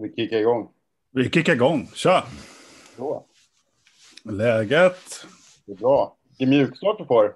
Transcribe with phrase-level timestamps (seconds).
[0.00, 0.68] Vi kickar igång.
[1.12, 1.90] Vi kickar igång.
[1.94, 2.24] Tja!
[2.96, 3.24] Så,
[4.24, 5.26] Läget?
[5.66, 6.16] det är bra.
[6.38, 7.34] Det är mjukstart du får.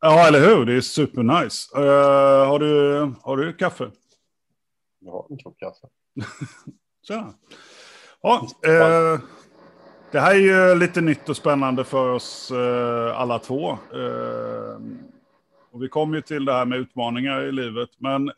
[0.00, 0.66] Ja, eller hur?
[0.66, 1.76] Det är supernice.
[1.76, 1.84] Uh,
[2.46, 3.90] har, du, har du kaffe?
[4.98, 5.86] Jag har en kopp kaffe.
[7.08, 7.34] Tja!
[8.22, 9.20] Ja, eh,
[10.12, 13.78] det här är ju lite nytt och spännande för oss eh, alla två.
[15.72, 17.90] Och vi kommer ju till det här med utmaningar i livet.
[17.98, 18.30] Men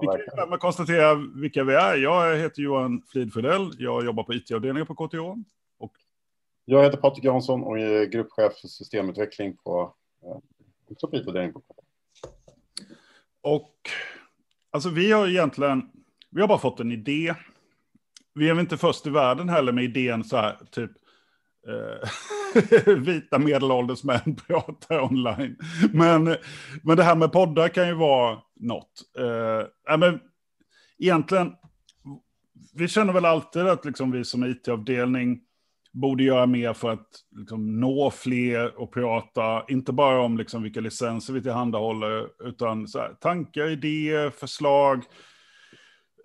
[0.00, 1.96] vi kan ju konstatera vilka vi är.
[1.96, 3.70] Jag heter Johan Flidfridell.
[3.78, 5.16] Jag jobbar på IT-avdelningen på KTH.
[6.68, 10.38] Jag heter Patrik Jansson och är gruppchef för systemutveckling på eh,
[10.88, 11.86] på IT-avdelningen på KTH.
[13.40, 13.74] Och
[14.70, 15.90] alltså vi har egentligen,
[16.30, 17.34] vi har bara fått en idé.
[18.34, 20.90] Vi är väl inte först i världen heller med idén så här, typ
[21.66, 22.08] eh,
[22.98, 25.56] vita medelålders män pratar online.
[25.92, 26.36] Men,
[26.82, 29.02] men det här med poddar kan ju vara något.
[29.88, 30.20] Eh, men
[30.98, 31.52] egentligen,
[32.74, 35.40] vi känner väl alltid att liksom vi som it-avdelning
[35.92, 40.80] borde göra mer för att liksom, nå fler och prata, inte bara om liksom, vilka
[40.80, 45.04] licenser vi tillhandahåller, utan så här, tankar, idéer, förslag,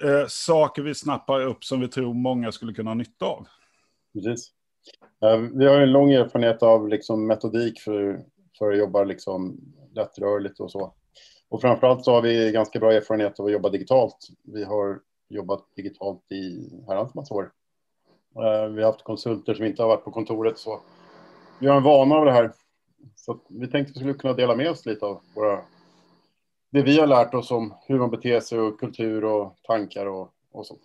[0.03, 3.47] eh, saker vi snappar upp som vi tror många skulle kunna ha nytta av.
[4.13, 4.51] Precis.
[5.21, 8.25] Ehm, vi har en lång erfarenhet av liksom metodik för,
[8.57, 9.57] för att jobba liksom
[9.93, 10.93] lättrörligt och så.
[11.49, 14.17] Och framförallt så har vi ganska bra erfarenhet av att jobba digitalt.
[14.43, 17.51] Vi har jobbat digitalt i herrans massa år.
[18.35, 20.79] Ehm, vi har haft konsulter som inte har varit på kontoret så
[21.59, 22.53] vi har en vana av det här.
[23.15, 25.61] Så vi tänkte att vi skulle kunna dela med oss lite av våra,
[26.71, 30.33] det vi har lärt oss om hur man beter sig och kultur och tankar och,
[30.51, 30.81] och sånt.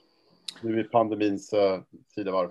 [0.63, 1.81] Nu i pandemins eh,
[2.15, 2.51] tidevarv.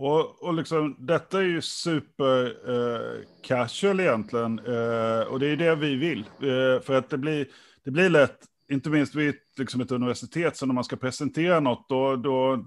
[0.00, 4.58] Och, och liksom, detta är ju super eh, casual egentligen.
[4.58, 6.18] Eh, och det är det vi vill.
[6.20, 7.46] Eh, för att det blir,
[7.84, 8.38] det blir lätt,
[8.70, 12.66] inte minst vid ett, liksom ett universitet, så när man ska presentera något, då, då,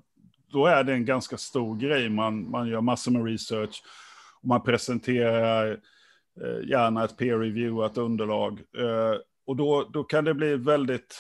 [0.52, 2.10] då är det en ganska stor grej.
[2.10, 3.84] Man, man gör massor med research.
[4.42, 5.72] Och man presenterar
[6.42, 8.60] eh, gärna ett peer-reviewat underlag.
[8.78, 11.16] Eh, och då, då kan det bli väldigt,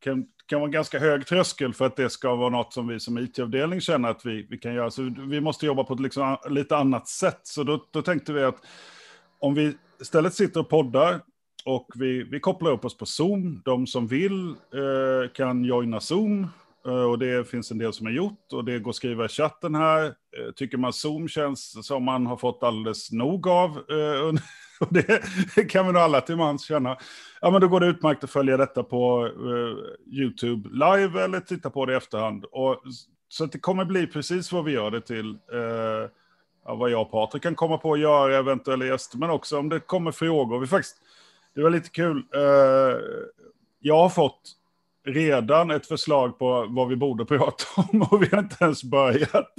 [0.00, 3.00] kan, kan vara en ganska hög tröskel för att det ska vara något som vi
[3.00, 4.90] som it-avdelning känner att vi, vi kan göra.
[4.90, 7.40] Så vi måste jobba på ett liksom lite annat sätt.
[7.42, 8.56] Så då, då tänkte vi att
[9.38, 11.20] om vi istället sitter och poddar
[11.64, 13.62] och vi, vi kopplar upp oss på Zoom.
[13.64, 16.46] De som vill eh, kan joina Zoom.
[16.86, 18.52] Eh, och det finns en del som har gjort.
[18.52, 20.04] Och det går att skriva i chatten här.
[20.04, 23.70] Eh, tycker man Zoom känns som man har fått alldeles nog av.
[23.70, 24.40] Eh,
[24.80, 24.88] Och
[25.54, 26.96] det kan vi nog alla till mans känna.
[27.40, 31.70] Ja, men då går det utmärkt att följa detta på eh, YouTube live eller titta
[31.70, 32.44] på det i efterhand.
[32.44, 32.82] Och,
[33.28, 35.30] så att det kommer bli precis vad vi gör det till.
[35.30, 36.10] Eh,
[36.76, 39.80] vad jag och Patrik kan komma på att göra, eventuella gäster, men också om det
[39.80, 40.60] kommer frågor.
[40.60, 40.96] Vi faktiskt,
[41.54, 42.24] det var lite kul.
[42.34, 42.96] Eh,
[43.80, 44.40] jag har fått
[45.06, 49.54] redan ett förslag på vad vi borde prata om och vi har inte ens börjat.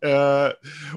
[0.00, 0.48] Eh,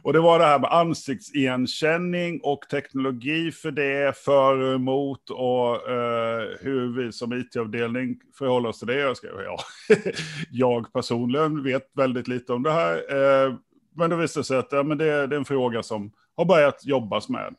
[0.03, 5.89] och det var det här med ansiktsigenkänning och teknologi för det, för och emot och
[5.89, 8.99] eh, hur vi som it-avdelning förhåller oss till det.
[8.99, 9.57] Jag, ska, ja,
[10.51, 13.53] jag personligen vet väldigt lite om det här, eh,
[13.95, 16.85] men det visade sig att ja, men det, det är en fråga som har börjat
[16.85, 17.55] jobbas med.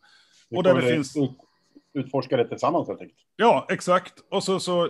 [0.51, 1.17] Och där det finns...
[1.17, 1.39] ut-
[1.95, 3.19] utforska det tillsammans helt enkelt.
[3.37, 4.15] Ja, exakt.
[4.31, 4.89] Och så, så,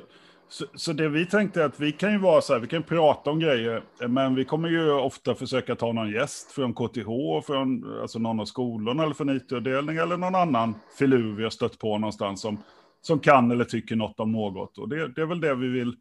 [0.54, 2.82] så, så det vi tänkte är att vi kan ju vara så här, vi kan
[2.82, 7.08] prata om grejer, men vi kommer ju ofta försöka ta någon gäst från KTH,
[7.46, 11.78] från alltså någon av skolorna eller från IT-avdelningen eller någon annan filur vi har stött
[11.78, 12.62] på någonstans som,
[13.00, 14.78] som kan eller tycker något om något.
[14.78, 15.96] Och det, det är väl det vi vill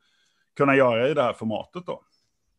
[0.57, 2.01] kunna göra i det här formatet då.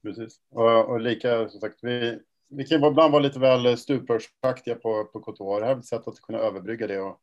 [0.03, 0.41] Precis.
[0.51, 2.19] Och, och lika som sagt, vi,
[2.49, 5.61] vi kan ibland vara lite väl stuprörsaktiga på, på KTH.
[5.61, 7.21] Det här är ett sätt att kunna överbrygga det och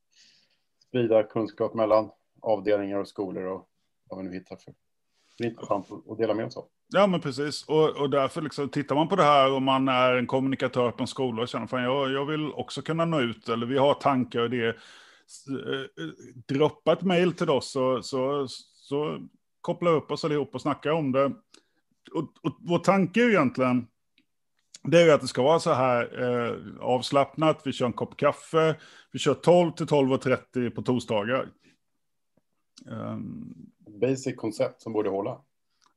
[0.87, 2.09] sprida kunskap mellan
[2.41, 3.67] avdelningar och skolor och
[4.15, 4.73] vad vi nu hittar för.
[5.37, 6.65] Det är intressant att- dela med oss av.
[6.93, 7.65] Ja, men precis.
[7.65, 11.03] Och, och därför liksom, tittar man på det här och man är en kommunikatör på
[11.03, 13.93] en skola och känner att jag, jag vill också kunna nå ut, eller vi har
[13.93, 14.67] tankar och det.
[14.67, 16.09] Eh, eh,
[16.47, 19.19] droppa ett mejl till oss så, så, så
[19.61, 21.25] kopplar vi upp oss allihop och snackar om det.
[22.13, 23.87] Och, och vår tanke är ju egentligen,
[24.83, 28.17] det är ju att det ska vara så här eh, avslappnat, vi kör en kopp
[28.17, 28.75] kaffe,
[29.11, 31.49] vi kör 12 till 12.30 på torsdagar.
[32.85, 35.37] Um, Basic koncept som borde hålla.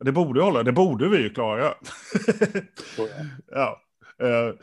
[0.04, 1.74] det borde hålla, det borde vi ju klara.
[3.50, 3.80] Ja.
[4.22, 4.54] Eh,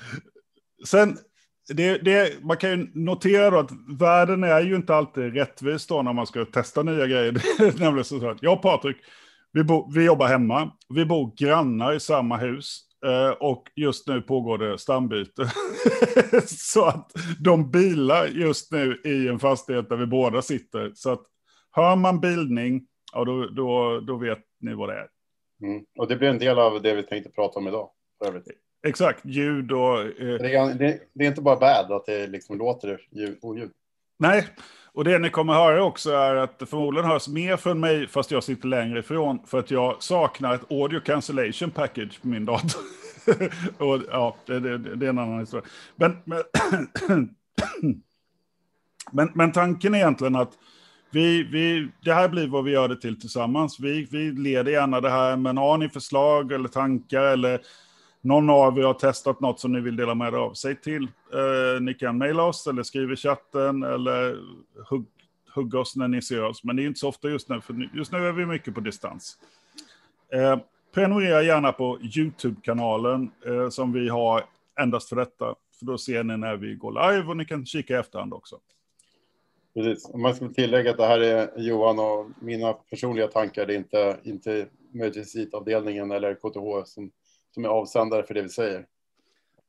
[0.85, 1.17] sen,
[1.73, 6.01] det, det, man kan ju notera då att världen är ju inte alltid rättvis då
[6.01, 7.31] när man ska testa nya grejer.
[7.79, 8.97] Nämligen så att jag och Patrik,
[9.51, 12.79] vi, bo, vi jobbar hemma, vi bor grannar i samma hus.
[13.05, 15.51] eh, Och just nu pågår det stambyte.
[16.45, 20.91] så att de bilar just nu i en fastighet där vi båda sitter.
[20.95, 21.21] Så att
[21.71, 22.81] hör man bilning,
[23.11, 25.07] ja då, då, då vet ni vad det är.
[25.61, 25.85] Mm.
[25.97, 27.89] Och det blir en del av det vi tänkte prata om idag.
[28.87, 29.99] Exakt, ljud och...
[29.99, 30.09] Eh...
[30.17, 33.71] Det, är, det, det, är, inte bara bad att det liksom låter ljud, oljud.
[34.19, 34.47] Nej,
[34.93, 38.31] och det ni kommer höra också är att det förmodligen hörs mer från mig fast
[38.31, 42.81] jag sitter längre ifrån för att jag saknar ett audio cancellation package på min dator.
[43.77, 45.65] och, ja, det, det, det, är en annan historia.
[45.95, 46.43] Men, men,
[49.11, 50.57] men, men, tanken är egentligen att
[51.11, 53.79] vi, vi, det här blir vad vi gör det till tillsammans.
[53.79, 57.61] Vi, vi leder gärna det här, men har ni förslag eller tankar eller
[58.21, 61.03] någon av er har testat något som ni vill dela med er av, säg till.
[61.33, 64.37] Eh, ni kan mejla oss eller skriva i chatten eller
[64.89, 65.05] hugg,
[65.55, 66.63] hugga oss när ni ser oss.
[66.63, 68.79] Men det är inte så ofta just nu, för just nu är vi mycket på
[68.79, 69.37] distans.
[70.33, 70.59] Eh,
[70.93, 74.43] prenumerera gärna på YouTube-kanalen eh, som vi har
[74.79, 75.55] endast för detta.
[75.79, 78.59] För då ser ni när vi går live och ni kan kika i efterhand också.
[79.73, 80.09] Precis.
[80.13, 83.65] Om man skulle tillägga att det här är Johan och mina personliga tankar.
[83.65, 87.11] Det är inte, inte möjligtvis IT-avdelningen eller KTH som
[87.53, 88.85] som är avsändare för det vi säger.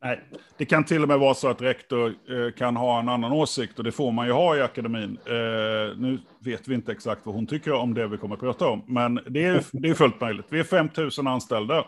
[0.04, 0.20] Nej,
[0.56, 3.78] det kan till och med vara så att rektor eh, kan ha en annan åsikt
[3.78, 5.18] och det får man ju ha i akademin.
[5.26, 8.68] Eh, nu vet vi inte exakt vad hon tycker om det vi kommer att prata
[8.68, 10.46] om, men det är, det är fullt möjligt.
[10.48, 10.88] Vi är 5
[11.18, 11.84] 000 anställda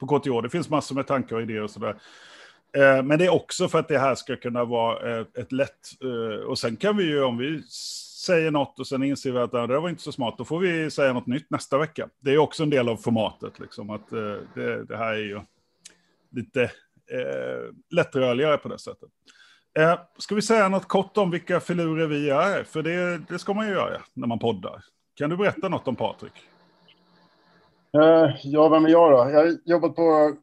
[0.00, 0.42] på KTH.
[0.42, 1.96] Det finns massor med tankar och idéer och sådär.
[2.74, 5.78] Eh, men det är också för att det här ska kunna vara eh, ett, lätt...
[6.02, 7.62] Eh, och sen kan vi ju, om vi
[8.26, 10.90] säger något och sen inser vi att det var inte så smart, då får vi
[10.90, 12.08] säga något nytt nästa vecka.
[12.20, 14.10] Det är också en del av formatet, liksom, att
[14.54, 15.40] det, det, här är ju
[16.30, 19.08] lite eh, lättrörligare på det sättet.
[19.78, 22.64] Eh, ska vi säga något kort om vilka filurer vi är?
[22.64, 24.84] För det, det ska man ju göra när man poddar.
[25.14, 26.32] Kan du berätta något om Patrik?
[27.94, 29.30] Eh, ja, vem är jag då?
[29.30, 30.36] Jag har jobbat på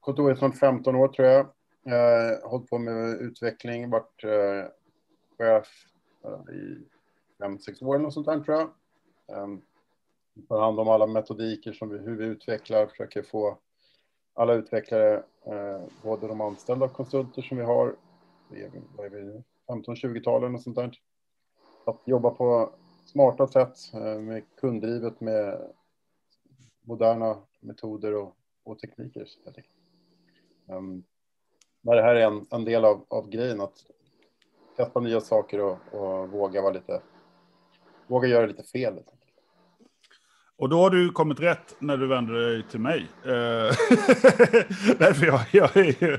[0.00, 1.46] kontoret från 15 år tror jag
[1.88, 4.70] eh, hållit på med utveckling, varit eh,
[5.38, 5.68] chef
[6.24, 6.88] eh, i
[7.38, 8.70] fem, sex år eller sånt där tror jag.
[9.38, 9.62] Ehm, um,
[10.48, 13.58] tar hand om alla metodiker som vi, hur vi utvecklar, försöker få
[14.34, 15.14] alla utvecklare,
[15.46, 17.96] eh, både de anställda och konsulter som vi har,
[18.96, 20.98] vad är vi, 15-20-talen och sånt där.
[21.84, 22.70] Att jobba på
[23.04, 25.72] smarta sätt eh, med kunddrivet med
[26.82, 29.28] moderna metoder och, och tekniker.
[30.66, 31.04] Um,
[31.82, 33.74] det här är en, en del av, av grejen, att
[34.76, 37.00] testa nya saker och, och våga vara lite
[38.08, 38.94] Våga göra lite fel.
[40.58, 43.06] Och då har du kommit rätt när du vänder dig till mig.
[43.24, 43.30] Eh,
[44.98, 46.12] Därför jag, jag, är ju,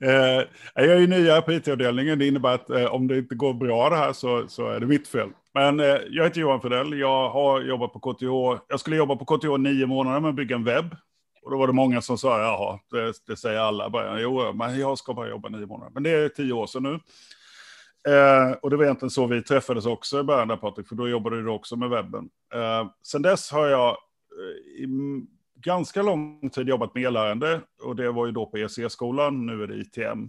[0.00, 0.44] eh,
[0.74, 2.18] jag är ju nya på IT-avdelningen.
[2.18, 4.86] Det innebär att eh, om det inte går bra det här så, så är det
[4.86, 5.28] mitt fel.
[5.54, 6.98] Men eh, jag heter Johan Fredell.
[6.98, 8.62] Jag har jobbat på KTH.
[8.68, 10.96] Jag skulle jobba på KTH nio månader med att bygga en webb.
[11.46, 13.90] Och då var det många som sa, jaha, det, det säger alla.
[13.90, 15.92] Bara, jo, men jag ska bara jobba nio månader.
[15.94, 16.94] Men det är tio år sedan nu.
[18.12, 21.08] Eh, och det var egentligen så vi träffades också i början där Patrik, för då
[21.08, 22.28] jobbade du också med webben.
[22.54, 24.88] Eh, sen dess har jag eh, i
[25.56, 29.66] ganska lång tid jobbat med elärende och det var ju då på EC-skolan, nu är
[29.66, 30.28] det ITM.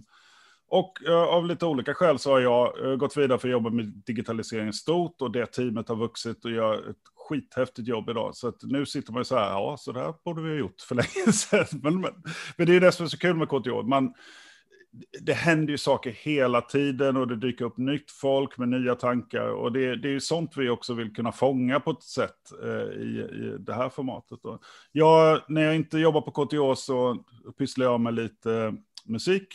[0.68, 3.70] Och eh, av lite olika skäl så har jag eh, gått vidare för att jobba
[3.70, 6.96] med digitalisering stort och det teamet har vuxit och gör ett
[7.28, 8.36] skithäftigt jobb idag.
[8.36, 10.80] Så att nu sitter man ju så här, ja, så där borde vi ha gjort
[10.80, 11.66] för länge sedan.
[11.82, 12.12] Men, men,
[12.56, 13.86] men det är ju det som är så kul med KTH.
[13.86, 14.14] Man,
[15.20, 19.48] det händer ju saker hela tiden och det dyker upp nytt folk med nya tankar.
[19.48, 23.02] Och det, det är ju sånt vi också vill kunna fånga på ett sätt eh,
[23.02, 24.38] i, i det här formatet.
[24.42, 24.58] Då.
[24.92, 27.24] Jag, när jag inte jobbar på KTH så
[27.58, 28.74] pysslar jag med lite
[29.04, 29.54] musik.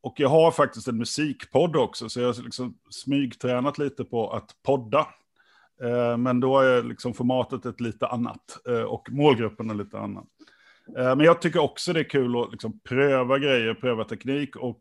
[0.00, 4.50] Och jag har faktiskt en musikpodd också, så jag har liksom smygtränat lite på att
[4.62, 5.06] podda.
[5.82, 10.26] Eh, men då är liksom formatet ett lite annat eh, och målgruppen är lite annan.
[10.98, 14.56] Eh, men jag tycker också det är kul att liksom pröva grejer, pröva teknik.
[14.56, 14.80] Och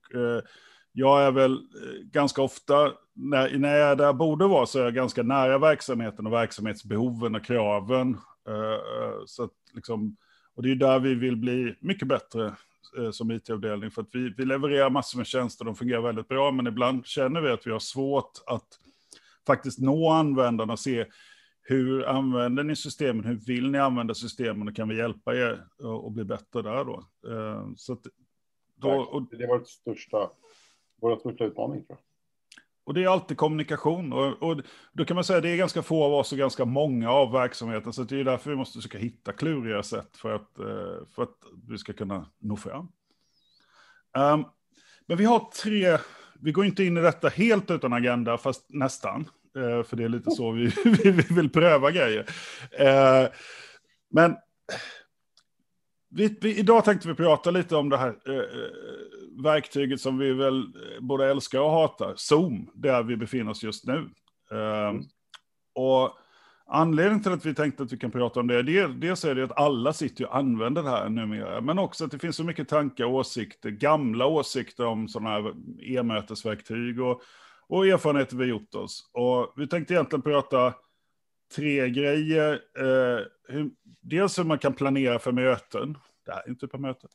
[0.92, 1.60] jag är väl
[2.04, 6.34] ganska ofta, när, när jag där borde vara, så är jag ganska nära verksamheten och
[6.34, 8.18] verksamhetsbehoven och kraven.
[9.26, 10.18] Så att, liksom,
[10.56, 12.54] och det är där vi vill bli mycket bättre
[13.12, 13.92] som it-avdelning.
[13.92, 17.42] För att vi, vi levererar massor med tjänster, de fungerar väldigt bra, men ibland känner
[17.42, 18.68] vi att vi har svårt att
[19.48, 21.06] faktiskt nå användarna och se
[21.62, 23.26] hur använder ni systemen?
[23.26, 24.68] Hur vill ni använda systemen?
[24.68, 25.68] Och kan vi hjälpa er
[26.06, 27.04] att bli bättre där då?
[27.28, 28.02] Eh, så att,
[28.76, 30.30] då och, det är vår största,
[31.02, 32.04] vår största utmaning tror jag.
[32.88, 34.14] Och det är alltid kommunikation.
[34.14, 34.62] Och, och,
[34.94, 37.32] då kan man säga att det är ganska få av oss och ganska många av
[37.32, 37.94] verksamheten.
[37.94, 41.38] Så det är därför vi måste försöka hitta kluriga sätt för att, eh, för att
[41.68, 42.88] vi ska kunna nå fram.
[44.18, 44.46] Um,
[45.06, 45.98] men vi har tre,
[46.42, 49.30] vi går inte in i detta helt utan agenda, fast nästan.
[49.56, 50.72] Eh, för det är lite så vi,
[51.04, 52.26] vi vill pröva grejer.
[52.72, 53.30] Eh,
[54.10, 54.36] men
[56.10, 60.66] vi, vi, idag tänkte vi prata lite om det här eh, verktyget som vi väl
[61.00, 64.10] både älskar och hatar, Zoom, där vi befinner oss just nu.
[64.52, 65.04] Mm.
[65.74, 66.18] Och
[66.70, 69.44] Anledningen till att vi tänkte att vi kan prata om det, det dels är det
[69.44, 72.70] att alla sitter och använder det här numera, men också att det finns så mycket
[72.70, 77.22] tankar och åsikter, gamla åsikter om sådana här e-mötesverktyg och,
[77.68, 79.10] och erfarenheter vi gjort oss.
[79.14, 80.74] Och vi tänkte egentligen prata
[81.56, 82.54] tre grejer.
[82.78, 83.70] Eh, hur,
[84.02, 87.10] dels hur man kan planera för möten, det här är inte typ av möten,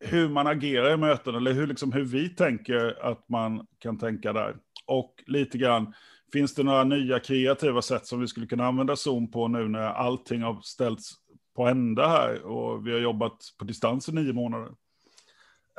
[0.00, 4.32] hur man agerar i möten, eller hur, liksom, hur vi tänker att man kan tänka
[4.32, 4.56] där.
[4.86, 5.94] Och lite grann,
[6.32, 9.80] finns det några nya kreativa sätt som vi skulle kunna använda Zoom på nu när
[9.80, 11.12] allting har ställts
[11.56, 14.72] på ända här och vi har jobbat på distans i nio månader?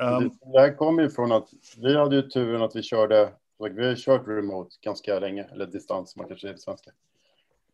[0.02, 3.34] Um, det här kommer ju från att vi hade ju turen att vi körde,
[3.72, 6.92] vi har kört remote ganska länge, eller distans som man kanske säger på svenska.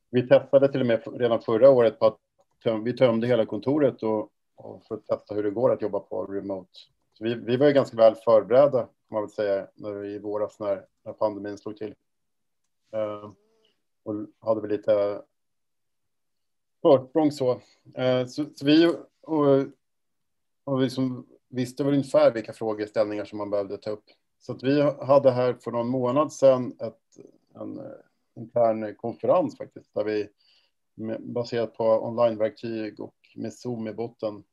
[0.10, 2.18] Vi testade till och med redan förra året på att
[2.64, 6.00] töm, vi tömde hela kontoret och, och för att testa hur det går att jobba
[6.00, 6.70] på remote.
[7.20, 10.86] Vi, vi var ju ganska väl förberedda, kan man väl säga, när, i våras när,
[11.06, 11.94] när pandemin slog till.
[12.94, 13.32] Eh,
[14.04, 15.22] och hade väl lite
[16.82, 17.52] försprång så.
[17.96, 18.88] Eh, så, så, vi
[19.22, 19.66] och,
[20.64, 24.06] och vi som visste väl ungefär vilka frågeställningar som man behövde ta upp.
[24.40, 27.86] Så att vi hade här för någon månad sedan ett, en eh,
[28.36, 30.30] intern konferens faktiskt, där vi
[31.20, 34.44] baserat på onlineverktyg och med Zoom i botten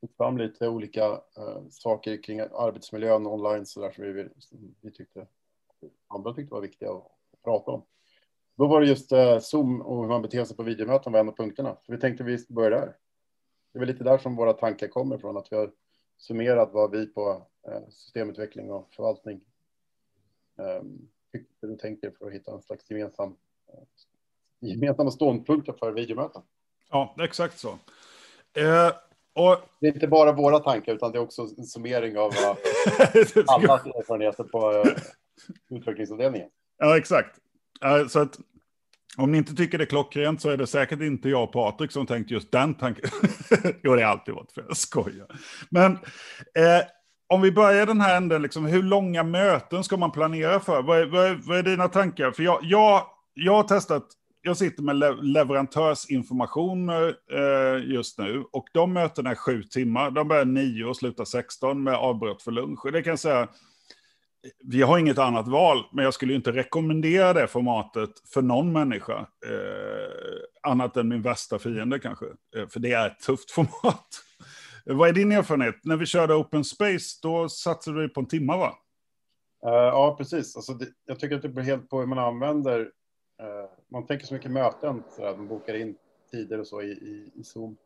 [0.00, 4.28] tog fram lite olika uh, saker kring arbetsmiljön online så där som vi,
[4.80, 5.26] vi tyckte
[6.08, 7.13] andra tyckte var viktiga att
[7.44, 7.84] prata om.
[8.56, 11.28] Då var det just uh, Zoom och hur man beter sig på videomöten var en
[11.28, 11.76] av punkterna.
[11.82, 12.96] Så vi tänkte vi börjar där.
[13.72, 15.70] Det är väl lite där som våra tankar kommer från, att vi har
[16.18, 19.40] summerat vad vi på uh, systemutveckling och förvaltning
[20.56, 23.36] um, tycker och tänker för att hitta en slags gemensam,
[24.60, 26.42] gemensamma ståndpunkter för videomöten.
[26.90, 27.68] Ja, exakt så.
[28.56, 28.92] Eh,
[29.32, 29.56] och...
[29.80, 32.30] Det är inte bara våra tankar, utan det är också en summering av
[33.46, 34.92] allas erfarenheter på eh,
[35.70, 36.50] utvecklingsavdelningen.
[36.78, 37.38] Ja, exakt.
[38.08, 38.38] Så att
[39.16, 41.92] om ni inte tycker det är klockrent så är det säkert inte jag och Patrik
[41.92, 43.10] som tänkt just den tanken.
[43.82, 45.26] jo, det har alltid varit för jag skojar.
[45.70, 46.84] Men eh,
[47.26, 50.82] om vi börjar den här änden, liksom, hur långa möten ska man planera för?
[50.82, 52.30] Vad är, vad är, vad är dina tankar?
[52.30, 54.06] För jag, jag, jag har testat,
[54.42, 56.96] jag sitter med le leverantörsinformation eh,
[57.84, 60.10] just nu och de mötena är sju timmar.
[60.10, 62.84] De börjar nio och slutar 16 med avbrott för lunch.
[62.84, 63.48] Och det kan jag säga,
[64.64, 69.18] vi har inget annat val, men jag skulle inte rekommendera det formatet för någon människa.
[69.46, 72.26] Eh, annat än min värsta fiende kanske.
[72.56, 74.06] Eh, för det är ett tufft format.
[74.86, 75.74] Vad är din erfarenhet?
[75.84, 78.78] När vi körde Open Space, då satsade vi på en timme va?
[79.66, 80.56] Uh, ja, precis.
[80.56, 82.80] Alltså det, jag tycker att det beror helt på hur man använder.
[82.80, 85.96] Uh, man tänker så mycket möten, så att man bokar in
[86.30, 87.76] tider och så i, i, i Zoom.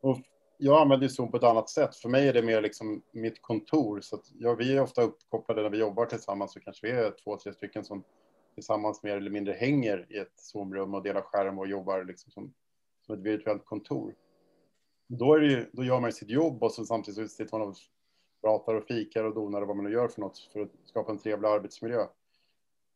[0.00, 0.18] Och
[0.58, 1.96] jag använder Zoom på ett annat sätt.
[1.96, 4.00] För mig är det mer liksom mitt kontor.
[4.00, 7.36] Så jag, vi är ofta uppkopplade när vi jobbar tillsammans, så kanske vi är två,
[7.36, 8.04] tre stycken som
[8.54, 12.52] tillsammans mer eller mindre hänger i ett Zoom-rum och delar skärm och jobbar liksom som,
[13.06, 14.14] som ett virtuellt kontor
[15.08, 17.76] då, är ju, då gör man sitt jobb och så samtidigt sitter man och
[18.40, 21.12] pratar och fikar och donar och vad man nu gör för något för att skapa
[21.12, 22.06] en trevlig arbetsmiljö.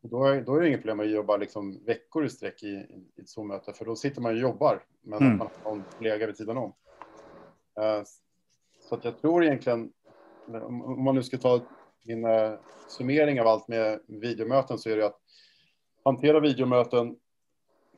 [0.02, 3.20] Då, är, då är det inget problem att jobba liksom veckor i sträck i, i
[3.20, 5.38] ett Zoom-möte, för då sitter man och jobbar, men mm.
[5.38, 6.72] man har en kollega vid sidan om.
[7.78, 8.02] Eh,
[8.88, 9.92] så att jag tror egentligen,
[10.46, 11.60] om man nu ska ta
[12.04, 12.52] min eh,
[12.88, 15.20] summering av allt med videomöten, så är det att
[16.04, 17.16] hantera videomöten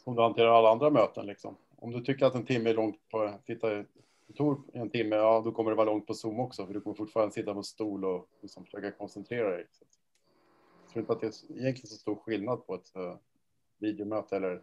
[0.04, 1.26] som du hanterar alla andra möten.
[1.26, 1.56] Liksom.
[1.76, 3.84] Om du tycker att en timme är långt på att titta i
[4.26, 6.96] kontor en timme, ja då kommer det vara långt på Zoom också, för du kommer
[6.96, 9.66] fortfarande sitta på en stol och liksom försöka koncentrera dig.
[9.70, 9.84] Så
[10.82, 13.16] jag tror inte att det är egentligen så stor skillnad på ett uh,
[13.78, 14.62] videomöte eller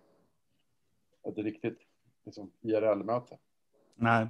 [1.23, 1.79] ett riktigt
[2.25, 3.37] liksom, IRL-möte.
[3.95, 4.27] Nej.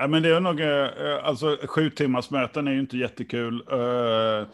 [0.00, 3.54] Ja, men det är nog, eh, eh, alltså sju timmars möten är ju inte jättekul.
[3.54, 4.46] Uh,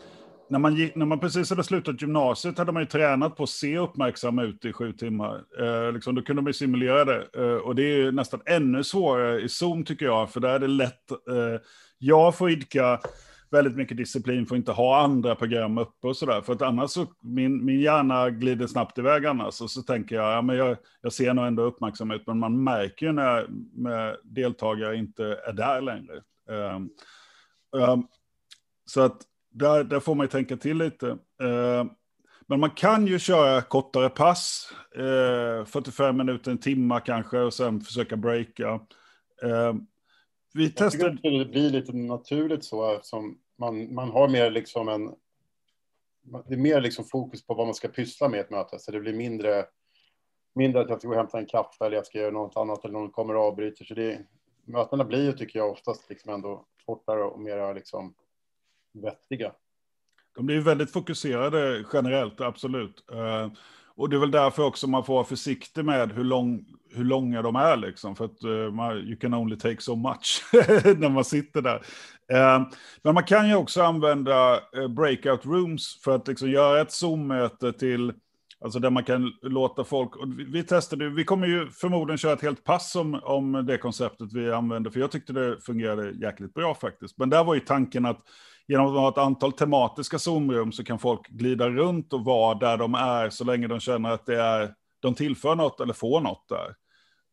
[0.49, 3.79] när man, när man precis hade slutat gymnasiet hade man ju tränat på att se
[3.79, 5.43] uppmärksam ut i sju timmar.
[5.61, 7.27] Eh, liksom, då kunde man ju simulera det.
[7.37, 10.67] Eh, och det är nästan ännu svårare i Zoom tycker jag, för där är det
[10.67, 11.11] lätt.
[11.11, 11.61] Eh,
[11.99, 13.01] jag får idka
[13.57, 16.43] väldigt mycket disciplin för att inte ha andra program uppe och sådär.
[16.43, 19.61] För att annars så, min, min hjärna glider snabbt iväg annars.
[19.61, 23.07] Och så tänker jag, ja men jag, jag ser nog ändå uppmärksamhet, men man märker
[23.07, 26.23] ju när med deltagare inte är där längre.
[26.49, 26.91] Um,
[27.83, 28.07] um,
[28.85, 31.09] så att där, där får man ju tänka till lite.
[31.43, 31.85] Eh,
[32.47, 37.81] men man kan ju köra kortare pass, eh, 45 minuter, en timme kanske, och sen
[37.81, 38.81] försöka breaka.
[39.43, 39.75] Eh,
[40.57, 45.15] vi att det blir lite naturligt så, eftersom man, man har mer liksom en...
[46.49, 48.91] Det är mer liksom fokus på vad man ska pyssla med i ett möte, så
[48.91, 49.65] det blir mindre,
[50.55, 52.85] mindre att jag ska gå och hämta en kaffe eller jag ska göra något annat
[52.85, 53.85] eller någon kommer och avbryter.
[53.85, 54.27] Så det,
[54.65, 58.15] mötena blir ju, tycker jag, oftast liksom ändå kortare och mer liksom
[58.93, 59.53] vettiga.
[60.37, 63.05] De blir väldigt fokuserade generellt, absolut.
[63.97, 67.43] Och det är väl därför också man får vara försiktig med hur, lång, hur långa
[67.43, 67.77] de är.
[67.77, 70.45] Liksom, för att uh, man, you can only take so much
[70.99, 71.77] när man sitter där.
[72.33, 72.69] Uh,
[73.03, 77.73] men man kan ju också använda uh, breakout rooms för att liksom, göra ett Zoom-möte
[77.73, 78.13] till
[78.61, 82.43] Alltså där man kan låta folk, och vi testade, vi kommer ju förmodligen köra ett
[82.43, 86.75] helt pass om, om det konceptet vi använder, för jag tyckte det fungerade jäkligt bra
[86.75, 87.19] faktiskt.
[87.19, 88.21] Men där var ju tanken att
[88.69, 92.77] genom att ha ett antal tematiska zoomrum så kan folk glida runt och vara där
[92.77, 96.49] de är så länge de känner att det är, de tillför något eller får något
[96.49, 96.75] där.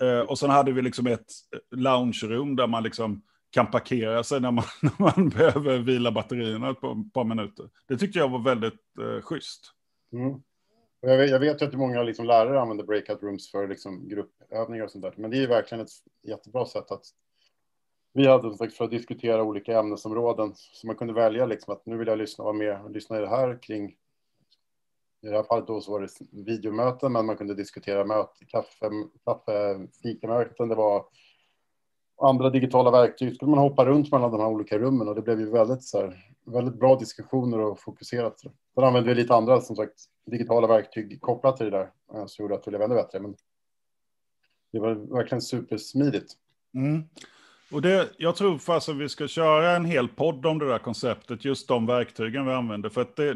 [0.01, 3.21] Eh, och sen hade vi liksom ett eh, loungerum där man liksom
[3.51, 7.69] kan parkera sig när man, när man behöver vila batterierna ett par, par minuter.
[7.87, 9.71] Det tyckte jag var väldigt eh, schysst.
[10.13, 10.41] Mm.
[11.01, 14.91] Jag vet, jag vet att många liksom lärare använder breakout rooms för liksom gruppövningar och
[14.91, 15.13] sånt där.
[15.17, 15.91] Men det är verkligen ett
[16.27, 17.05] jättebra sätt att
[18.13, 21.97] vi hade sagt för att diskutera olika ämnesområden så man kunde välja liksom att nu
[21.97, 23.95] vill jag lyssna och vara med och lyssna i det här kring.
[25.21, 28.89] I det här fallet då så var det videomöten, men man kunde diskutera möte, kaffe,
[29.25, 30.69] kaffe fikamöten.
[30.69, 31.05] Det var
[32.21, 33.35] andra digitala verktyg.
[33.35, 35.97] Skulle man hoppa runt mellan de här olika rummen och det blev ju väldigt så
[35.97, 38.39] här, väldigt bra diskussioner och fokuserat.
[38.39, 42.43] Sen använde vi lite andra som sagt digitala verktyg kopplat till det där så som
[42.43, 43.19] gjorde att det blev ännu bättre.
[43.19, 43.35] Men
[44.71, 46.33] det var verkligen supersmidigt.
[46.73, 47.03] Mm.
[47.73, 50.67] Och det, jag tror fast att alltså vi ska köra en hel podd om det
[50.67, 52.89] där konceptet, just de verktygen vi använder.
[52.89, 53.29] För att det,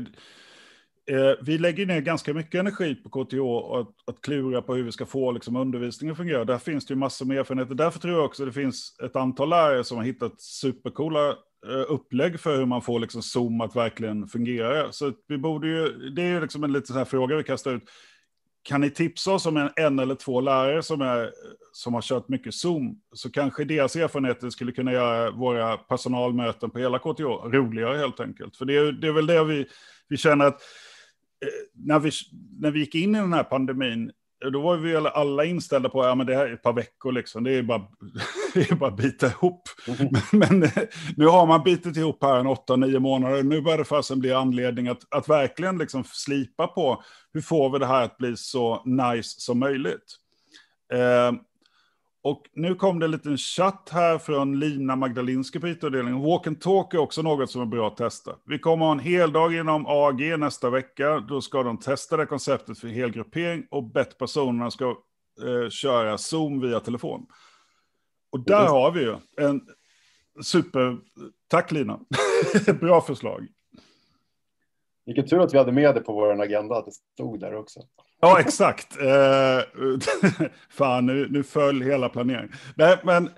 [1.12, 3.40] eh, vi lägger ner ganska mycket energi på KTH
[3.80, 6.46] att, att klura på hur vi ska få liksom, undervisningen att fungera.
[6.46, 7.76] Där finns det ju massor med erfarenheter.
[7.76, 11.30] Därför tror jag också att det finns ett antal lärare som har hittat supercoola
[11.68, 14.92] eh, upplägg för hur man får liksom, Zoom att verkligen fungera.
[14.92, 17.72] Så vi borde ju, det är ju liksom en liten så här fråga vi kastar
[17.72, 17.84] ut
[18.68, 21.32] kan ni tipsa oss om en, en eller två lärare som, är,
[21.72, 26.80] som har kört mycket Zoom, så kanske deras erfarenheter skulle kunna göra våra personalmöten på
[26.80, 28.58] hela KTH roligare helt enkelt.
[28.58, 29.68] För det är, det är väl det vi,
[30.10, 30.62] vi känner att
[31.42, 32.12] eh, när, vi,
[32.60, 34.12] när vi gick in i den här pandemin
[34.52, 37.44] då var vi alla inställda på att ja, det här är ett par veckor, liksom.
[37.44, 37.88] det är bara,
[38.58, 39.62] det är bara att bita ihop.
[39.88, 40.10] Mm.
[40.32, 40.70] Men, men,
[41.18, 43.44] nu har man bitit ihop här en åtta, nio månader.
[43.44, 47.80] Nu börjar det fasen bli anledning att, att verkligen liksom slipa på hur får vi
[47.80, 50.16] det här att bli så nice som möjligt.
[50.94, 51.32] Eh,
[52.24, 56.22] och nu kom det en liten chatt här från Lina Magdalinski på IT-avdelningen.
[56.22, 58.36] Walk and talk är också något som är bra att testa.
[58.46, 61.20] Vi kommer ha en hel dag inom AG nästa vecka.
[61.20, 64.86] Då ska de testa det konceptet för helgruppering och BET-personerna ska
[65.46, 67.26] eh, köra Zoom via telefon.
[68.38, 68.72] Och där mm.
[68.72, 69.62] har vi ju en
[70.42, 70.98] super...
[71.48, 72.00] Tack Lina.
[72.80, 73.48] bra förslag.
[75.06, 77.80] Vilken tur att vi hade med det på vår agenda, att det stod där också.
[78.22, 78.98] Ja, exakt.
[78.98, 79.84] Eh,
[80.70, 82.52] fan, nu, nu föll hela planeringen.
[82.76, 83.30] Nej, men,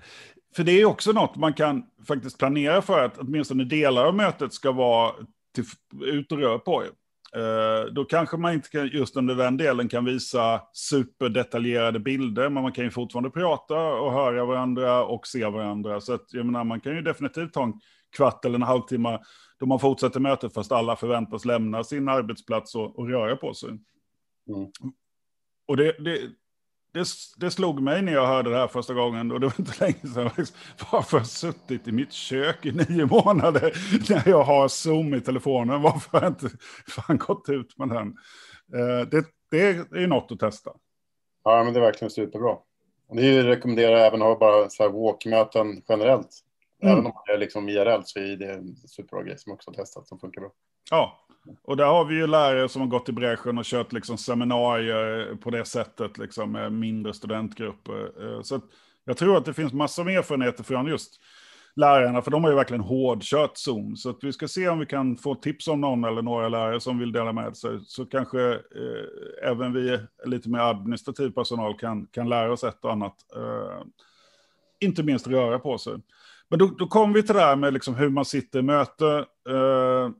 [0.56, 4.52] för det är också något man kan faktiskt planera för att åtminstone delar av mötet
[4.52, 5.12] ska vara
[5.54, 5.64] till,
[6.02, 6.82] ut och röra på.
[6.82, 6.88] Eh,
[7.92, 12.72] då kanske man inte kan, just under den delen kan visa superdetaljerade bilder, men man
[12.72, 16.00] kan ju fortfarande prata och höra varandra och se varandra.
[16.00, 17.80] Så att, jag menar, man kan ju definitivt ta en
[18.16, 19.18] kvart eller en halvtimme
[19.58, 23.68] då man fortsätter mötet fast alla förväntas lämna sin arbetsplats och, och röra på sig.
[23.68, 24.70] Mm.
[25.66, 26.20] Och det, det,
[26.92, 29.72] det, det, slog mig när jag hörde det här första gången, och det var inte
[29.84, 30.56] länge sedan, liksom,
[30.92, 33.72] varför har jag suttit i mitt kök i nio månader
[34.10, 35.82] när jag har Zoom i telefonen?
[35.82, 36.50] Varför har jag inte
[36.88, 38.16] fan gått ut med den?
[38.74, 39.68] Eh, det, det
[40.02, 40.70] är något att testa.
[41.44, 42.56] Ja, men det är verkligen superbra.
[43.12, 46.28] Det rekommenderar även att ha bara så här walk-möten generellt.
[46.82, 46.92] Mm.
[46.92, 49.74] Även om det är liksom IRL så är det en superbra grej som också har
[49.74, 50.50] testat som funkar bra.
[50.90, 51.26] Ja,
[51.62, 55.34] och där har vi ju lärare som har gått i bräschen och kört liksom seminarier
[55.34, 58.12] på det sättet, liksom med mindre studentgrupper.
[58.22, 58.60] Eh, så
[59.04, 61.20] jag tror att det finns massor med erfarenheter från just
[61.76, 63.96] lärarna, för de har ju verkligen hårdkört Zoom.
[63.96, 66.80] Så att vi ska se om vi kan få tips om någon eller några lärare
[66.80, 67.80] som vill dela med sig.
[67.84, 72.92] Så kanske eh, även vi, lite mer administrativ personal, kan, kan lära oss ett och
[72.92, 73.14] annat.
[73.36, 73.82] Eh,
[74.80, 75.94] inte minst röra på sig.
[76.48, 79.24] Men då, då kommer vi till det här med liksom hur man sitter i möte.
[79.48, 80.10] Eh,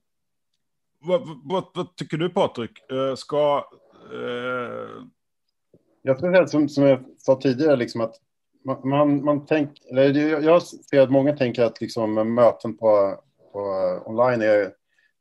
[1.00, 2.90] vad, vad, vad, tycker du Patrik?
[2.92, 3.64] Eh, ska...
[4.12, 5.04] Eh...
[6.02, 8.14] Jag tror som, som jag sa tidigare, liksom att
[8.64, 13.20] man, man, man tänker, eller jag ser att många tänker att liksom möten på,
[13.52, 14.74] på eh, online är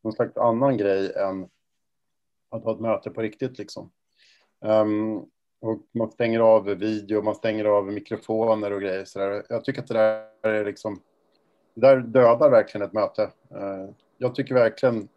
[0.03, 1.47] någon slags annan grej än
[2.51, 3.57] att ha ett möte på riktigt.
[3.57, 3.91] Liksom.
[4.65, 5.17] Um,
[5.61, 9.05] och man stänger av video, man stänger av mikrofoner och grejer.
[9.05, 9.45] Så där.
[9.49, 11.01] Jag tycker att det där är liksom,
[11.73, 13.21] det där dödar verkligen ett möte.
[13.55, 15.07] Uh, jag tycker verkligen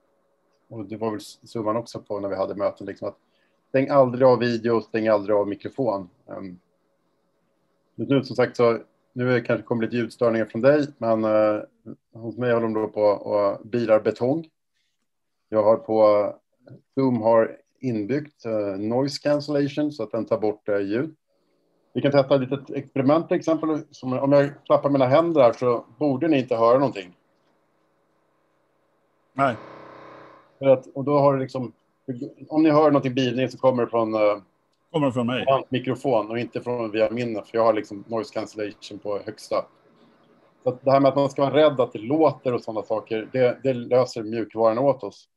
[0.73, 3.19] och det var väl summan också på när vi hade möten, liksom att
[3.69, 6.09] stäng aldrig av video, stäng aldrig av mikrofon.
[6.27, 6.59] Um,
[7.95, 8.79] nu som sagt så,
[9.13, 11.63] nu är det kanske kommer lite ljudstörningar från dig, men uh,
[12.13, 14.49] hos mig håller de då på och bilar betong.
[15.49, 16.29] Jag har på,
[16.95, 21.15] Zoom har inbyggt uh, noise cancellation så att den tar bort uh, ljud.
[21.93, 23.79] Vi kan testa ett litet experiment till exempel.
[23.91, 27.17] Som, om jag klappar mina händer här så borde ni inte höra någonting.
[29.33, 29.57] Nej.
[30.63, 31.73] För att, och då har det liksom,
[32.49, 34.39] om ni hör någonting bilning så kommer det från uh,
[34.93, 35.45] kommer från mig.
[35.69, 39.67] mikrofon och inte från via min, för jag har liksom noise cancellation på högsta.
[40.65, 43.29] Så det här med att man ska vara rädd att det låter och sådana saker,
[43.33, 45.29] det, det löser mjukvaran åt oss.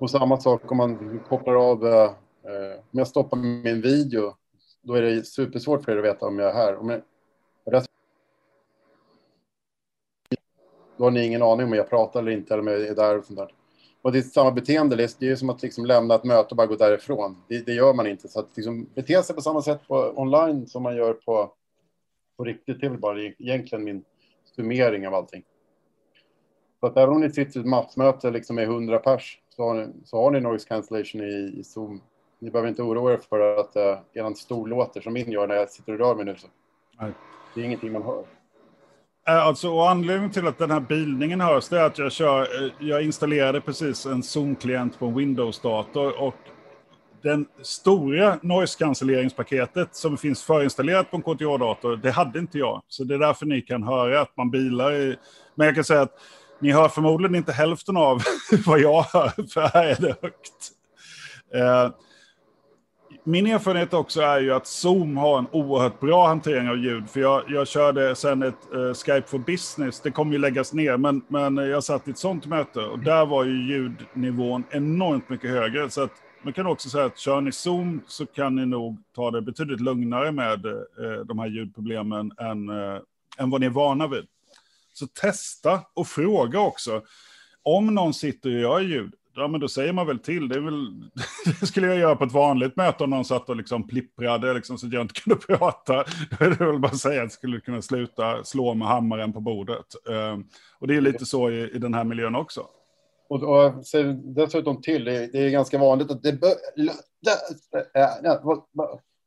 [0.00, 2.10] Och samma sak om man kopplar av, eh,
[2.90, 4.34] om jag stoppar min video,
[4.82, 6.76] då är det supersvårt för er att veta om jag är här.
[6.76, 7.02] Om jag,
[10.96, 13.18] då har ni ingen aning om jag pratar eller inte, eller om jag är där
[13.18, 13.54] och sånt där.
[14.02, 16.66] Och det är samma beteende, det är som att liksom lämna ett möte och bara
[16.66, 17.36] gå därifrån.
[17.48, 18.28] Det, det gör man inte.
[18.28, 21.52] Så att liksom bete sig på samma sätt på online som man gör på,
[22.36, 24.04] på riktigt, det är väl bara egentligen min
[24.56, 25.42] summering av allting.
[26.80, 29.74] Så att även om ni sitter i ett massmöte liksom med 100 pers så har
[29.74, 32.00] ni, så har ni noise cancellation i, i Zoom.
[32.38, 35.54] Ni behöver inte oroa er för att uh, er stol låter som min gör när
[35.54, 36.36] jag sitter och rör mig nu.
[36.36, 36.46] Så.
[37.00, 37.12] Nej.
[37.54, 38.24] Det är ingenting man hör.
[39.30, 42.42] Eh, alltså, och anledningen till att den här bildningen hörs det är att jag, kör,
[42.42, 46.34] eh, jag installerade precis en Zoom-klient på en Windows-dator och
[47.22, 52.82] den stora noise-cancelleringspaketet som finns förinstallerat på en KTH-dator, det hade inte jag.
[52.88, 55.16] Så det är därför ni kan höra att man bilar i...
[55.54, 56.14] Men jag kan säga att
[56.60, 58.22] ni hör förmodligen inte hälften av
[58.66, 60.72] vad jag hör, för här är det högt.
[61.54, 61.90] Eh,
[63.30, 67.10] min erfarenhet också är ju att Zoom har en oerhört bra hantering av ljud.
[67.10, 70.96] För jag, jag körde sen ett uh, Skype for Business, det kommer ju läggas ner,
[70.96, 75.50] men, men jag satt i ett sånt möte och där var ju ljudnivån enormt mycket
[75.50, 75.90] högre.
[75.90, 76.12] Så att
[76.42, 79.80] man kan också säga att kör ni Zoom så kan ni nog ta det betydligt
[79.80, 80.74] lugnare med uh,
[81.24, 83.00] de här ljudproblemen än, uh,
[83.38, 84.26] än vad ni är vana vid.
[84.92, 87.02] Så testa och fråga också.
[87.62, 90.48] Om någon sitter och gör ljud, ja men då säger man väl till.
[90.48, 91.10] Det, är väl,
[91.60, 94.78] det skulle jag göra på ett vanligt möte om någon satt och liksom plipprade liksom,
[94.78, 96.04] så att jag inte kunde prata.
[96.30, 99.32] Då är det väl bara att säga att jag skulle kunna sluta slå med hammaren
[99.32, 99.86] på bordet.
[100.10, 100.44] Ehm,
[100.78, 102.66] och det är lite så i, i den här miljön också.
[103.28, 103.72] Och, och
[104.22, 106.28] dessutom till, det, det är ganska vanligt att det...
[107.94, 108.42] Äh, äh,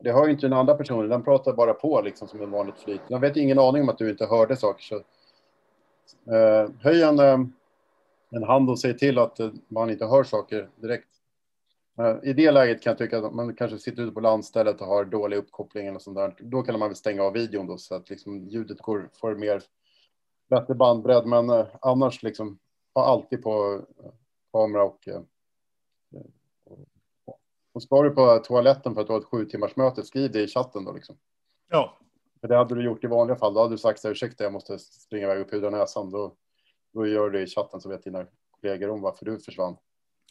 [0.04, 2.80] det hör ju inte den andra personen, den pratar bara på liksom som en vanligt
[2.80, 3.02] flyt.
[3.08, 4.84] Den vet ingen aning om att du inte hörde saker.
[4.84, 4.96] Så,
[6.34, 7.54] eh, höj en...
[8.36, 11.10] En hand och säger till att man inte hör saker direkt.
[12.24, 15.06] I det läget kan jag tycka att man kanske sitter ute på landstället och har
[15.06, 16.36] dålig uppkoppling eller sånt där.
[16.39, 19.63] Då kan man väl stänga av videon då så att liksom ljudet går, får mer
[20.50, 21.26] bättre bandbredd.
[21.26, 22.60] Men eh, annars liksom
[22.93, 24.12] ha alltid på eh,
[24.52, 25.22] kamera och eh,
[27.74, 30.41] och ska du på toaletten för att du har ett sju timmars möte, skriv det
[30.41, 31.17] i chatten då liksom.
[31.69, 31.98] Ja.
[32.41, 33.54] För det hade du gjort i vanliga fall.
[33.54, 36.12] Då hade du sagt ursäkta, jag måste springa iväg och pudra näsan.
[36.12, 36.36] Då,
[36.93, 38.25] då gör du det i chatten så vet dina
[38.62, 39.77] kollegor om varför du försvann.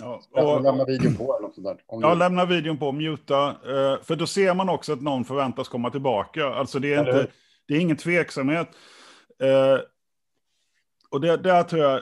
[0.01, 1.85] Ja, och, lämna videon på eller något sånt där.
[1.89, 2.19] ja, du...
[2.19, 3.49] lämna videon på, muta.
[3.49, 6.47] Eh, för då ser man också att någon förväntas komma tillbaka.
[6.47, 7.33] Alltså det är, inte,
[7.69, 8.69] det är ingen tveksamhet.
[9.43, 9.79] Eh,
[11.11, 12.01] och det, där tror jag,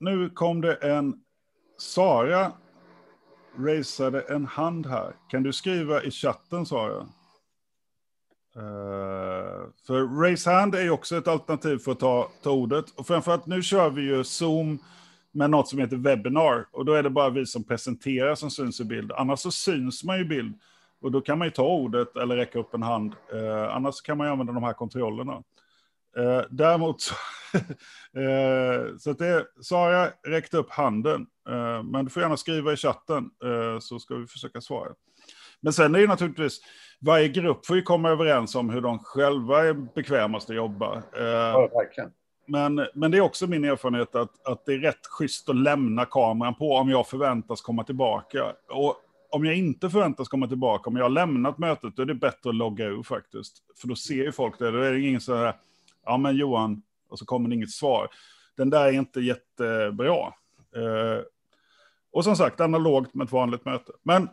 [0.00, 1.14] nu kom det en,
[1.78, 2.52] Sara
[3.58, 5.16] raisade en hand här.
[5.30, 7.06] Kan du skriva i chatten Sara?
[8.56, 12.84] Uh, för raise hand är ju också ett alternativ för att ta, ta ordet.
[12.90, 14.78] Och framförallt nu kör vi ju Zoom
[15.32, 16.66] med något som heter Webinar.
[16.72, 19.12] Och då är det bara vi som presenterar som syns i bild.
[19.12, 20.54] Annars så syns man ju i bild.
[21.00, 23.14] Och då kan man ju ta ordet eller räcka upp en hand.
[23.34, 25.42] Uh, annars kan man ju använda de här kontrollerna.
[26.18, 27.14] Uh, däremot så,
[28.18, 31.26] uh, så att det, Sara räckte upp handen.
[31.84, 33.30] Men du får gärna skriva i chatten
[33.80, 34.92] så ska vi försöka svara.
[35.60, 36.60] Men sen är det naturligtvis,
[37.00, 40.96] varje grupp får ju komma överens om hur de själva är bekvämast att jobba.
[40.96, 42.10] Eh, ja, verkligen.
[42.46, 46.04] Men, men det är också min erfarenhet att, att det är rätt schysst att lämna
[46.04, 48.52] kameran på om jag förväntas komma tillbaka.
[48.70, 48.96] Och
[49.30, 52.50] om jag inte förväntas komma tillbaka, om jag har lämnat mötet, då är det bättre
[52.50, 53.62] att logga ur faktiskt.
[53.80, 54.70] För då ser ju folk det.
[54.70, 55.54] Då är det ingen så här,
[56.04, 58.08] ja men Johan, och så kommer det inget svar.
[58.56, 60.26] Den där är inte jättebra.
[60.76, 61.22] Eh,
[62.12, 63.92] och som sagt, analogt med ett vanligt möte.
[64.02, 64.28] Men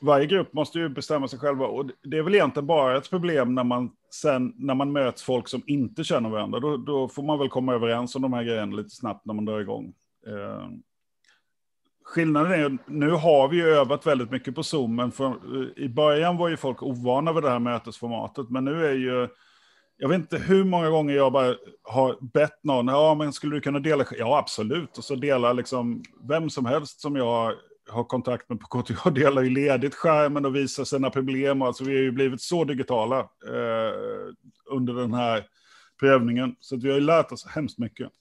[0.00, 1.66] varje grupp måste ju bestämma sig själva.
[1.66, 5.48] Och det är väl egentligen bara ett problem när man sen när man möts folk
[5.48, 6.60] som inte känner varandra.
[6.60, 9.44] Då, då får man väl komma överens om de här grejerna lite snabbt när man
[9.44, 9.94] drar igång.
[10.26, 10.68] Eh,
[12.04, 15.88] skillnaden är nu har vi ju övat väldigt mycket på Zoom, men för, eh, i
[15.88, 19.28] början var ju folk ovana vid det här mötesformatet, men nu är ju
[19.98, 23.60] jag vet inte hur många gånger jag bara har bett någon, ja men skulle du
[23.60, 24.04] kunna dela?
[24.18, 27.52] Ja absolut, och så delar liksom vem som helst som jag
[27.88, 31.62] har kontakt med på KTH delar ju ledigt skärmen och visar sina problem.
[31.62, 33.92] Alltså vi har ju blivit så digitala eh,
[34.70, 35.48] under den här
[36.00, 36.56] prövningen.
[36.60, 38.12] Så vi har ju lärt oss hemskt mycket.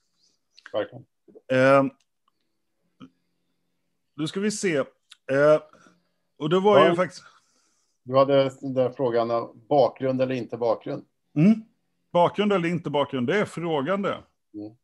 [0.73, 1.05] Verkligen.
[1.51, 1.83] Eh,
[4.15, 4.75] nu ska vi se.
[4.77, 5.61] Eh,
[6.37, 6.89] och då var Ja.
[6.89, 7.23] ju faktiskt...
[8.03, 11.05] Du hade den där frågan, eh, bakgrund eller inte bakgrund?
[11.37, 11.61] Mm.
[12.13, 14.23] Bakgrund eller inte bakgrund, det är frågan det.
[14.53, 14.75] Mm.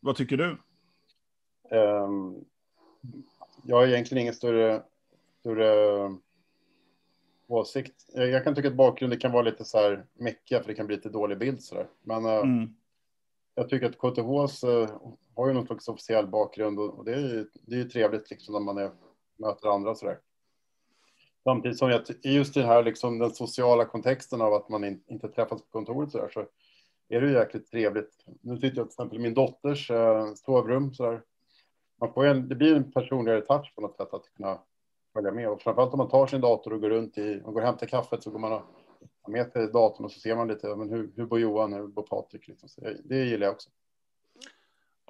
[0.00, 0.56] Vad tycker du?
[1.76, 2.44] Ehm,
[3.64, 4.82] jag har egentligen ingen större,
[5.40, 6.10] större eh,
[7.48, 7.94] åsikt.
[8.14, 10.86] Jag, jag kan tycka att bakgrunden kan vara lite så här meckiga för det kan
[10.86, 11.86] bli lite dålig bild så där.
[12.02, 12.74] Men eh, Mm.
[13.54, 14.90] jag tycker att KTHs eh,
[15.36, 18.52] har ju någon slags officiell bakgrund och, det, är ju, det är ju trevligt liksom
[18.52, 18.90] när man är,
[19.36, 20.18] möter andra så där.
[21.44, 25.28] Samtidigt som jag, just den här liksom den sociala kontexten av att man in, inte
[25.28, 26.46] träffas på kontoret så där så
[27.08, 28.24] är det ju jäkligt trevligt.
[28.40, 31.22] Nu sitter jag till exempel i min dotters eh, sovrum så där.
[32.00, 34.58] Man får en, det blir en personligare touch på något sätt att kunna
[35.12, 37.60] följa med och framförallt om man tar sin dator och går runt i och går
[37.60, 38.62] och hämtar kaffet så går man och
[39.22, 41.86] har med sig datorn och så ser man lite men hur, hur bor Johan, hur
[41.86, 42.68] bor Patrik liksom.
[42.68, 43.70] Så det, det gillar jag också.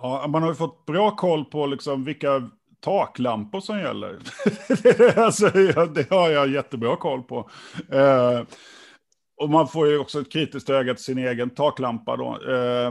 [0.03, 2.51] Ja, man har ju fått bra koll på liksom vilka
[2.81, 4.19] taklampor som gäller.
[5.17, 5.51] alltså,
[5.95, 7.51] det har jag jättebra koll på.
[7.93, 8.43] Eh,
[9.37, 12.53] och man får ju också ett kritiskt öga till sin egen taklampa då.
[12.53, 12.91] Eh,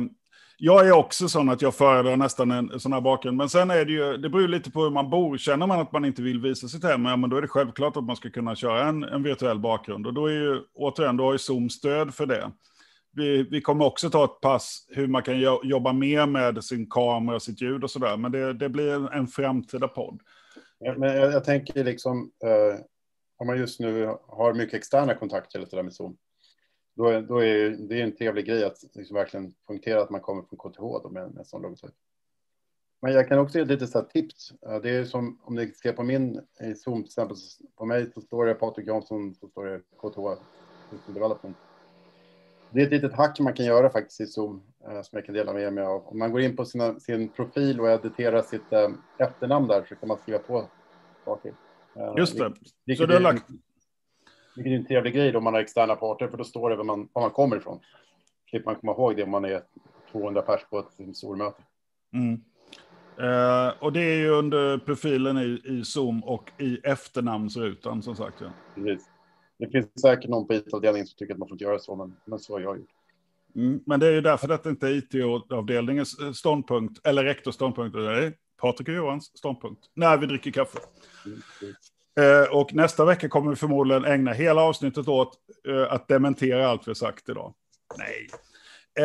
[0.61, 3.37] jag är också sån att jag föredrar nästan en sån här bakgrund.
[3.37, 5.37] Men sen är det ju, det beror lite på hur man bor.
[5.37, 7.97] Känner man att man inte vill visa sitt hem, ja, men då är det självklart
[7.97, 10.07] att man ska kunna köra en, en virtuell bakgrund.
[10.07, 12.51] Och då är ju, återigen, då har ju Zoom stöd för det.
[13.11, 16.89] Vi, vi kommer också ta ett pass hur man kan jo- jobba mer med sin
[16.89, 18.17] kamera, och sitt ljud och sådär.
[18.17, 20.21] Men det, det blir en, en framtida podd.
[20.79, 22.79] Ja, Men jag, jag tänker liksom, eh,
[23.37, 26.17] om man just nu har mycket externa kontakter lite där med Zoom,
[26.99, 30.21] då, är- då är det är en trevlig grej att liksom verkligen poängtera att man
[30.21, 31.91] kommer från KTH då med, med en sån logotyp.
[33.01, 34.53] Men jag kan också ge ett litet så tips.
[34.83, 37.37] Det är som om ni ser på min i Zoom, till exempel
[37.75, 40.43] på mig så står det Patrik Jansson, så står det KTH
[41.13, 41.57] Development.
[42.71, 45.35] Det är ett litet hack man kan göra faktiskt i Zoom eh, som jag kan
[45.35, 46.07] dela med mig av.
[46.07, 49.95] Om man går in på sina, sin profil och editerar sitt eh, efternamn där så
[49.95, 50.69] kan man skriva på
[51.25, 51.53] saker.
[51.95, 52.53] Eh, Just det.
[52.85, 53.45] vilket Så du har lagt...
[54.63, 56.75] Vilket är en trevlig grej då om man har externa parter, för då står det
[56.75, 57.79] var man, var man kommer ifrån.
[58.49, 59.61] Slipper man komma ihåg det om man är
[60.11, 61.61] 200 pers på ett stormöte.
[62.13, 62.41] Mm.
[63.19, 68.41] Eh, och det är ju under profilen i, i Zoom och i efternamnsrutan som sagt.
[68.41, 68.51] Ja.
[68.75, 69.09] Precis.
[69.59, 72.15] Det finns säkert någon på IT-avdelningen som tycker att man får inte göra så, men,
[72.25, 72.89] men så har jag gjort.
[73.55, 73.79] Mm.
[73.85, 78.33] Men det är ju därför detta inte är IT-avdelningens ståndpunkt, eller rektors ståndpunkt, det är
[78.57, 80.79] Patrik och Johans ståndpunkt, när vi dricker kaffe.
[81.25, 81.41] Mm,
[82.19, 85.33] Eh, och nästa vecka kommer vi förmodligen ägna hela avsnittet åt
[85.67, 87.53] eh, att dementera allt vi har sagt idag.
[87.97, 88.29] Nej.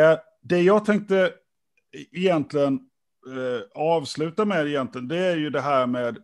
[0.02, 1.32] Eh, det jag tänkte
[2.12, 2.80] egentligen
[3.74, 6.18] avsluta med egentligen, det är ju det här med,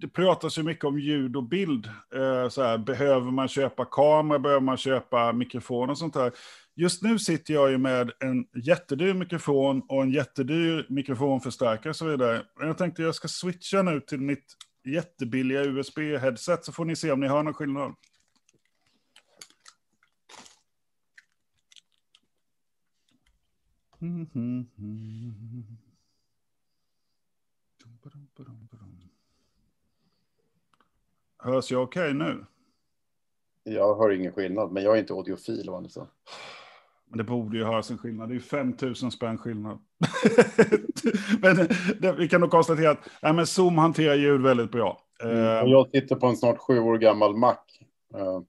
[0.00, 1.88] det pratas ju mycket om ljud och bild.
[2.50, 6.32] Så här, behöver man köpa kamera, behöver man köpa mikrofon och sånt här.
[6.76, 12.06] Just nu sitter jag ju med en jättedyr mikrofon och en jättedyr mikrofonförstärkare och så
[12.06, 12.42] vidare.
[12.60, 14.44] Jag tänkte jag ska switcha nu till mitt
[14.84, 17.94] jättebilliga USB-headset så får ni se om ni hör någon skillnad.
[31.38, 32.46] Hörs jag okej nu?
[33.62, 35.70] Jag hör ingen skillnad, men jag är inte audiofil.
[35.70, 35.88] va,
[37.14, 38.28] men det borde ju höras en skillnad.
[38.28, 39.78] Det är ju 5000 spänn skillnad.
[41.40, 41.56] men
[42.00, 45.00] det, vi kan nog konstatera att nej, men Zoom hanterar ljud väldigt bra.
[45.22, 47.56] Eh, Och jag sitter på en snart sju år gammal Mac.
[48.14, 48.40] Eh,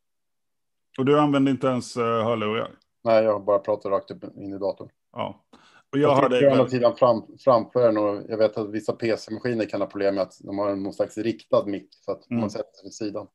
[0.97, 2.71] och du använder inte ens uh, hörlurar?
[3.03, 4.89] nej, jag bara pratar rakt upp in i datorn.
[5.11, 5.45] Ja.
[5.91, 6.71] Och jag Jag andra väldigt...
[6.71, 10.33] sidan fram, framför den och jag vet att vissa PC-maskiner kan ha problem med att
[10.39, 12.41] de har någon slags riktad mick så att Mm.
[12.41, 13.27] man sätter sig vid sidan.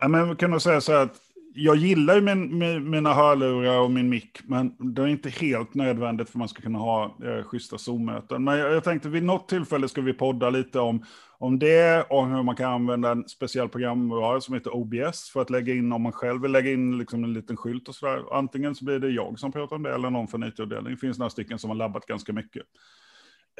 [0.00, 1.16] Ja, men kan nog säga så här att
[1.56, 5.74] jag gillar ju min, min, mina hörlurar och min mick, men det är inte helt
[5.74, 8.44] nödvändigt för man ska kunna ha eh, schyssta Zoom-möten.
[8.44, 11.04] Men jag, jag tänkte vid något tillfälle ska vi podda lite om,
[11.38, 15.50] om det och hur man kan använda en speciell programvara som heter OBS för att
[15.50, 18.22] lägga in, om man själv vill lägga in liksom en liten skylt och sådär.
[18.32, 20.94] Antingen så blir det jag som pratar om det eller någon från IT-avdelningen.
[20.94, 22.62] Det finns några stycken som har labbat ganska mycket.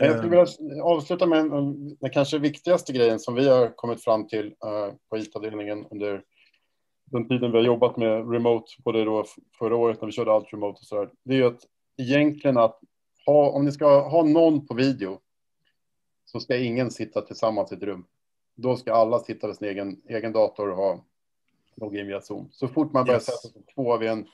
[0.01, 0.47] Jag Eh, skulle vilja
[0.83, 5.19] avsluta med en- den kanske viktigaste grejen som vi har kommit fram till eh, på
[5.19, 6.23] IT-avdelningen under
[7.11, 9.25] den tiden vi har jobbat med remote, både då
[9.59, 11.11] förra året när vi körde allt remote och så där.
[11.23, 11.61] Det är ju att
[11.97, 12.81] egentligen att
[13.27, 15.21] ha, om ni ska ha någon på video
[16.25, 18.07] så ska ingen sitta tillsammans i ett rum.
[18.55, 21.05] Då ska alla sitta vid sin egen, egen dator och ha
[21.77, 22.49] logga in via Zoom.
[22.53, 23.27] Så fort man börjar Yes.
[23.27, 24.27] sätta sig två vid en,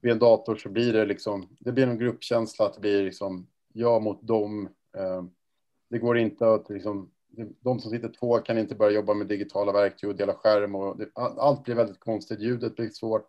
[0.00, 3.46] vid en dator så blir det liksom, det blir en gruppkänsla att det blir liksom
[3.72, 4.68] jag mot dem.
[4.96, 5.22] Eh,
[5.90, 7.10] det går inte att liksom,
[7.60, 10.98] de som sitter två kan inte börja jobba med digitala verktyg och dela skärm och
[10.98, 12.40] det, all- allt blir väldigt konstigt.
[12.40, 13.26] Ljudet blir svårt.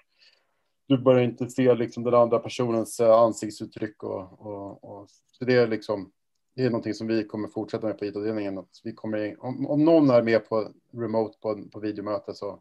[0.88, 5.56] Du börjar inte se liksom den andra personens eh, ansiktsuttryck och, och, och så det
[5.56, 6.12] är liksom
[6.56, 8.66] det är någonting som vi kommer fortsätta med på IT-avdelningen.
[8.84, 12.60] Vi kommer, om, om någon är med på remote på, på videomöte så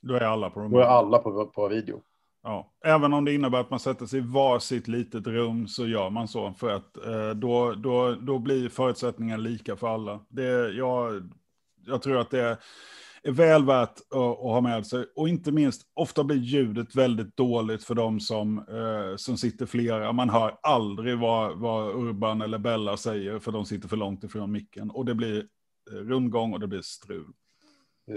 [0.00, 0.76] då är alla på remote.
[0.76, 2.02] Då är alla på, på video.
[2.48, 6.10] Ja, även om det innebär att man sätter sig i varsitt litet rum så gör
[6.10, 10.20] man så för att eh, då, då, då blir förutsättningarna lika för alla.
[10.28, 11.30] Det, jag,
[11.86, 12.58] jag tror att det
[13.22, 17.36] är, väl värt att, att, ha med sig och inte minst ofta blir ljudet väldigt
[17.36, 20.12] dåligt för de som, eh, som sitter flera.
[20.12, 24.52] Man hör aldrig vad, vad Urban eller Bella säger för de sitter för långt ifrån
[24.52, 25.38] micken och det blir
[25.92, 27.32] eh, rundgång och det blir strul.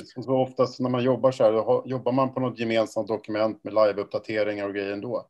[0.06, 3.74] Så oftast när man jobbar så här, då jobbar man på något gemensamt dokument med
[3.74, 5.28] live-uppdateringar och grejer ändå.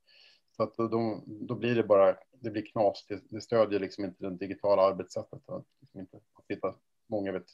[0.57, 3.05] Så att då, då blir det bara, det blir knas.
[3.07, 5.49] Det, det stödjer liksom inte det digitala arbetssättet.
[5.49, 6.73] Att liksom inte sitta
[7.07, 7.49] många vid ett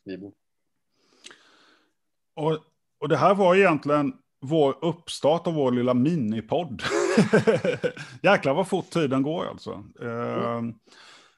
[0.00, 0.34] skrivbord.
[2.34, 2.58] Och,
[2.98, 6.82] och det här var egentligen vår uppstart av vår lilla minipodd.
[8.22, 9.84] Jäklar vad fort tiden går alltså.
[10.00, 10.68] Mm.
[10.68, 10.74] Uh,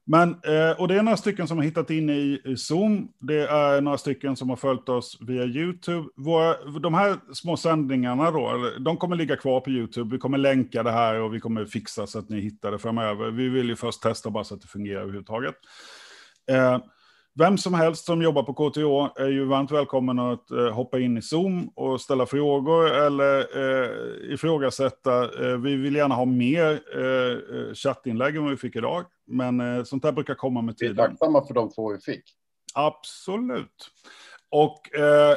[0.04, 3.08] men, eh, och det är några stycken som har hittat in i Zoom.
[3.18, 6.08] Det är några stycken som har följt oss via YouTube.
[6.16, 10.14] Våra, de här små sändningarna då, de kommer ligga kvar på YouTube.
[10.14, 13.30] Vi kommer länka det här och vi kommer fixa så att ni hittar det framöver.
[13.30, 15.54] Vi vill ju först testa bara så att det fungerar överhuvudtaget.
[16.50, 16.78] Eh,
[17.34, 21.18] vem som helst som jobbar på KTH är ju varmt välkommen att eh, hoppa in
[21.18, 25.22] i Zoom och ställa frågor eller eh, ifrågasätta.
[25.22, 29.60] Eh, vi vill gärna ha mer eh, eh chattinlägg än vad vi fick idag, men
[29.60, 30.96] eh, sånt här brukar komma med tiden.
[30.96, 32.24] Vi är tacksamma för de två vi fick.
[32.74, 33.90] Absolut.
[34.50, 35.36] Och eh,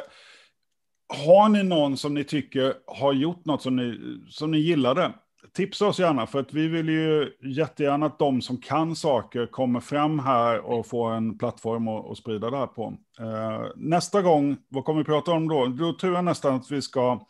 [1.08, 5.12] har ni någon som ni tycker har gjort något som ni, som ni gillade,
[5.56, 9.80] tipsa oss gärna, för att vi vill ju jättegärna att de som kan saker kommer
[9.80, 12.96] fram här och får en plattform att sprida det här på.
[13.20, 15.66] Eh, nästa gång, vad kommer vi prata om då?
[15.66, 17.26] Då tror jag nästan att vi ska...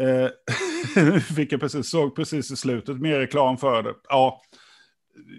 [0.00, 0.28] Eh,
[1.36, 3.94] fick jag precis, såg precis i slutet, mer reklam för det.
[4.08, 4.42] Ja,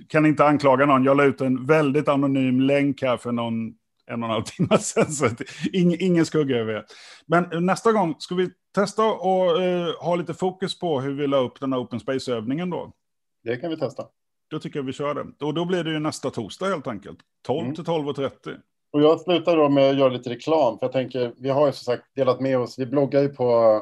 [0.10, 1.04] kan inte anklaga någon.
[1.04, 3.74] Jag la ut en väldigt anonym länk här för någon
[4.12, 5.12] en och en halv timme sedan.
[5.12, 5.30] Så
[5.74, 6.86] ing, ingen skugga över det.
[7.26, 11.38] Men nästa gång ska vi testa och uh, ha lite fokus på hur vi la
[11.38, 12.92] upp den här Open Space-övningen då.
[13.44, 14.06] Det kan vi testa.
[14.50, 15.46] Då tycker jag vi kör det.
[15.46, 17.20] Och då blir det ju nästa torsdag helt enkelt.
[17.46, 17.76] 12 mm.
[17.76, 18.58] till 12.30.
[18.92, 21.74] Och jag slutar då med att göra lite reklam, för jag tänker, vi har ju
[21.74, 23.82] som sagt delat med oss, vi bloggar ju på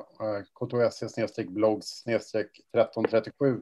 [0.60, 3.62] k2se blogs 1337.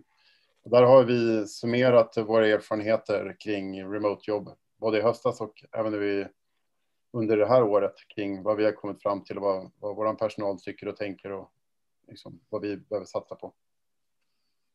[0.63, 6.27] Och där har vi summerat våra erfarenheter kring remote-jobb, både i höstas och även nu
[7.13, 10.13] under det här året kring vad vi har kommit fram till och vad, vad vår
[10.13, 11.51] personal tycker och tänker och
[12.07, 13.53] liksom vad vi behöver satsa på.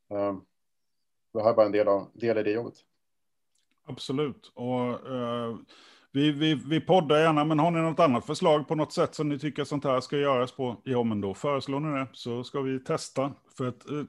[0.09, 0.44] Um,
[1.33, 2.75] det här är bara en del, av, del i det jobbet.
[3.85, 4.53] Absolut.
[4.55, 5.59] Och, uh,
[6.12, 9.29] vi, vi, vi poddar gärna, men har ni något annat förslag på något sätt som
[9.29, 10.77] ni tycker sånt här ska göras på?
[10.85, 13.33] Ja, men då föreslår ni det, så ska vi testa.
[13.57, 14.05] För att uh,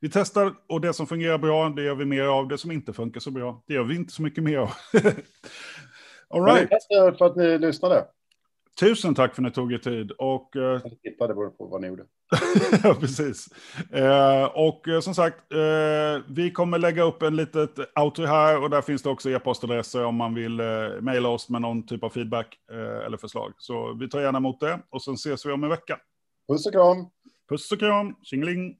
[0.00, 2.48] vi testar och det som fungerar bra, det gör vi mer av.
[2.48, 4.70] Det som inte funkar så bra, det gör vi inte så mycket mer av.
[6.32, 6.70] All right.
[6.70, 8.06] Tack för att ni lyssnade.
[8.80, 10.10] Tusen tack för att ni tog er tid.
[10.10, 10.62] Och, uh...
[10.62, 12.04] Jag tippade på vad ni gjorde.
[12.84, 13.48] ja, precis.
[13.94, 18.70] Uh, och uh, som sagt, uh, vi kommer lägga upp en litet outro här och
[18.70, 22.10] där finns det också e-postadresser om man vill uh, mejla oss med någon typ av
[22.10, 22.58] feedback
[23.06, 23.52] eller förslag.
[23.58, 25.98] Så vi tar gärna emot det och sen ses vi om en vecka.
[26.48, 27.06] Puss och kram.
[27.48, 28.16] Puss och kram.
[28.22, 28.76] Tjingeling.